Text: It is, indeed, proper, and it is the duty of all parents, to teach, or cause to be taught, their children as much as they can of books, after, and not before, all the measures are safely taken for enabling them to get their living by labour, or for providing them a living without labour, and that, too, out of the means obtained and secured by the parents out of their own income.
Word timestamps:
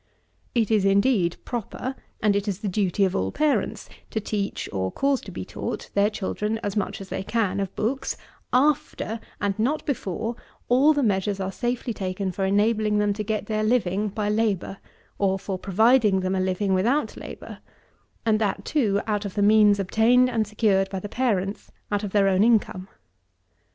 It 0.55 0.71
is, 0.71 0.83
indeed, 0.83 1.37
proper, 1.45 1.93
and 2.23 2.35
it 2.35 2.47
is 2.47 2.61
the 2.61 2.67
duty 2.67 3.05
of 3.05 3.15
all 3.15 3.31
parents, 3.31 3.87
to 4.09 4.19
teach, 4.19 4.67
or 4.73 4.91
cause 4.91 5.21
to 5.21 5.31
be 5.31 5.45
taught, 5.45 5.91
their 5.93 6.09
children 6.09 6.57
as 6.63 6.75
much 6.75 7.01
as 7.01 7.09
they 7.09 7.21
can 7.21 7.59
of 7.59 7.75
books, 7.75 8.17
after, 8.51 9.19
and 9.39 9.59
not 9.59 9.85
before, 9.85 10.35
all 10.69 10.93
the 10.93 11.03
measures 11.03 11.39
are 11.39 11.51
safely 11.51 11.93
taken 11.93 12.31
for 12.31 12.45
enabling 12.45 12.97
them 12.97 13.13
to 13.13 13.23
get 13.23 13.45
their 13.45 13.63
living 13.63 14.07
by 14.09 14.27
labour, 14.27 14.79
or 15.19 15.37
for 15.37 15.59
providing 15.59 16.21
them 16.21 16.33
a 16.33 16.39
living 16.39 16.73
without 16.73 17.15
labour, 17.15 17.59
and 18.25 18.39
that, 18.39 18.65
too, 18.65 19.01
out 19.05 19.23
of 19.23 19.35
the 19.35 19.43
means 19.43 19.79
obtained 19.79 20.31
and 20.31 20.47
secured 20.47 20.89
by 20.89 20.97
the 20.99 21.09
parents 21.09 21.71
out 21.91 22.03
of 22.03 22.11
their 22.11 22.27
own 22.27 22.43
income. 22.43 22.87